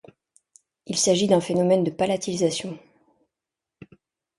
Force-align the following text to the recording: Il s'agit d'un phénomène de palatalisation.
Il 0.87 0.97
s'agit 0.97 1.27
d'un 1.27 1.41
phénomène 1.41 1.83
de 1.83 1.91
palatalisation. 1.91 2.75